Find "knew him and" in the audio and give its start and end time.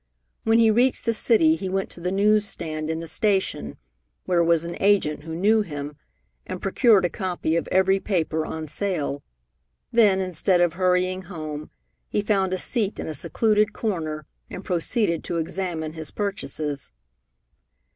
5.35-6.59